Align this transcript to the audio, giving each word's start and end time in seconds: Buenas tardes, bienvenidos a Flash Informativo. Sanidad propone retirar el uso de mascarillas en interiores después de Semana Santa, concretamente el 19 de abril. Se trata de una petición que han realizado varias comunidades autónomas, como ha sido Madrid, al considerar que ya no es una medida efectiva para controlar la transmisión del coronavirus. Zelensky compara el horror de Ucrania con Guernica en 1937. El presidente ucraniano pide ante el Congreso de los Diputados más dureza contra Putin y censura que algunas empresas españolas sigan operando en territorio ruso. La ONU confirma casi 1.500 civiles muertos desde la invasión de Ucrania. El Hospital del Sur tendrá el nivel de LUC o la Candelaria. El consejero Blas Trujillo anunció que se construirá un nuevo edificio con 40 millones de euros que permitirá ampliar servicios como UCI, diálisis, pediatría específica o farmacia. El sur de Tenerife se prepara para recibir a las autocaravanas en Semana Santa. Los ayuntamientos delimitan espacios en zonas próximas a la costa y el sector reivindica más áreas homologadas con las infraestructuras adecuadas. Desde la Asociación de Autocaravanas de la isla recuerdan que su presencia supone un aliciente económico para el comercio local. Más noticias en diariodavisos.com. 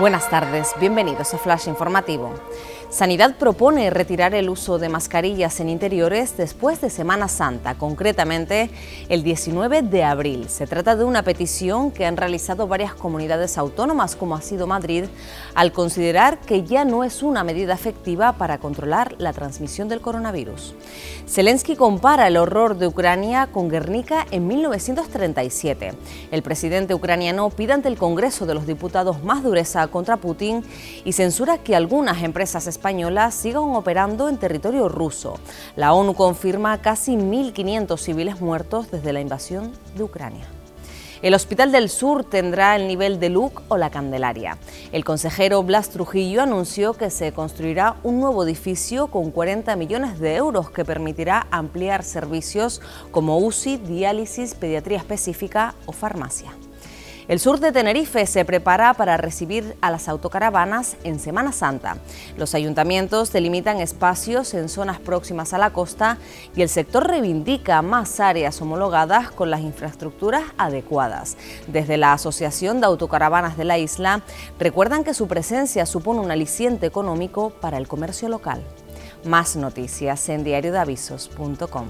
Buenas 0.00 0.30
tardes, 0.30 0.70
bienvenidos 0.80 1.34
a 1.34 1.36
Flash 1.36 1.68
Informativo. 1.68 2.32
Sanidad 2.88 3.36
propone 3.36 3.88
retirar 3.90 4.34
el 4.34 4.48
uso 4.48 4.78
de 4.78 4.88
mascarillas 4.88 5.60
en 5.60 5.68
interiores 5.68 6.36
después 6.36 6.80
de 6.80 6.90
Semana 6.90 7.28
Santa, 7.28 7.76
concretamente 7.76 8.68
el 9.08 9.22
19 9.22 9.82
de 9.82 10.02
abril. 10.02 10.48
Se 10.48 10.66
trata 10.66 10.96
de 10.96 11.04
una 11.04 11.22
petición 11.22 11.92
que 11.92 12.04
han 12.04 12.16
realizado 12.16 12.66
varias 12.66 12.94
comunidades 12.94 13.58
autónomas, 13.58 14.16
como 14.16 14.34
ha 14.34 14.40
sido 14.40 14.66
Madrid, 14.66 15.04
al 15.54 15.70
considerar 15.70 16.38
que 16.38 16.64
ya 16.64 16.84
no 16.84 17.04
es 17.04 17.22
una 17.22 17.44
medida 17.44 17.74
efectiva 17.74 18.32
para 18.32 18.58
controlar 18.58 19.14
la 19.18 19.32
transmisión 19.32 19.88
del 19.88 20.00
coronavirus. 20.00 20.74
Zelensky 21.28 21.76
compara 21.76 22.26
el 22.26 22.38
horror 22.38 22.76
de 22.76 22.88
Ucrania 22.88 23.48
con 23.52 23.68
Guernica 23.68 24.26
en 24.32 24.48
1937. 24.48 25.92
El 26.32 26.42
presidente 26.42 26.92
ucraniano 26.92 27.50
pide 27.50 27.74
ante 27.74 27.86
el 27.86 27.98
Congreso 27.98 28.46
de 28.46 28.54
los 28.54 28.66
Diputados 28.66 29.22
más 29.22 29.44
dureza 29.44 29.86
contra 29.90 30.16
Putin 30.16 30.64
y 31.04 31.12
censura 31.12 31.58
que 31.58 31.76
algunas 31.76 32.22
empresas 32.22 32.66
españolas 32.66 33.34
sigan 33.34 33.74
operando 33.74 34.28
en 34.28 34.38
territorio 34.38 34.88
ruso. 34.88 35.38
La 35.76 35.92
ONU 35.92 36.14
confirma 36.14 36.80
casi 36.80 37.16
1.500 37.16 37.98
civiles 37.98 38.40
muertos 38.40 38.90
desde 38.90 39.12
la 39.12 39.20
invasión 39.20 39.72
de 39.96 40.02
Ucrania. 40.04 40.46
El 41.22 41.34
Hospital 41.34 41.70
del 41.70 41.90
Sur 41.90 42.24
tendrá 42.24 42.76
el 42.76 42.88
nivel 42.88 43.20
de 43.20 43.28
LUC 43.28 43.62
o 43.68 43.76
la 43.76 43.90
Candelaria. 43.90 44.56
El 44.90 45.04
consejero 45.04 45.62
Blas 45.62 45.90
Trujillo 45.90 46.42
anunció 46.42 46.94
que 46.94 47.10
se 47.10 47.32
construirá 47.32 47.96
un 48.02 48.20
nuevo 48.20 48.42
edificio 48.42 49.08
con 49.08 49.30
40 49.30 49.76
millones 49.76 50.18
de 50.18 50.36
euros 50.36 50.70
que 50.70 50.86
permitirá 50.86 51.46
ampliar 51.50 52.04
servicios 52.04 52.80
como 53.10 53.36
UCI, 53.36 53.76
diálisis, 53.76 54.54
pediatría 54.54 54.96
específica 54.96 55.74
o 55.84 55.92
farmacia. 55.92 56.52
El 57.30 57.38
sur 57.38 57.60
de 57.60 57.70
Tenerife 57.70 58.26
se 58.26 58.44
prepara 58.44 58.92
para 58.94 59.16
recibir 59.16 59.76
a 59.80 59.92
las 59.92 60.08
autocaravanas 60.08 60.96
en 61.04 61.20
Semana 61.20 61.52
Santa. 61.52 61.98
Los 62.36 62.56
ayuntamientos 62.56 63.32
delimitan 63.32 63.78
espacios 63.78 64.52
en 64.52 64.68
zonas 64.68 64.98
próximas 64.98 65.54
a 65.54 65.58
la 65.58 65.70
costa 65.70 66.18
y 66.56 66.62
el 66.62 66.68
sector 66.68 67.06
reivindica 67.06 67.82
más 67.82 68.18
áreas 68.18 68.60
homologadas 68.60 69.30
con 69.30 69.48
las 69.48 69.60
infraestructuras 69.60 70.42
adecuadas. 70.58 71.36
Desde 71.68 71.98
la 71.98 72.14
Asociación 72.14 72.80
de 72.80 72.86
Autocaravanas 72.86 73.56
de 73.56 73.64
la 73.64 73.78
isla 73.78 74.22
recuerdan 74.58 75.04
que 75.04 75.14
su 75.14 75.28
presencia 75.28 75.86
supone 75.86 76.18
un 76.18 76.32
aliciente 76.32 76.86
económico 76.86 77.50
para 77.50 77.78
el 77.78 77.86
comercio 77.86 78.28
local. 78.28 78.60
Más 79.24 79.54
noticias 79.54 80.28
en 80.30 80.42
diariodavisos.com. 80.42 81.86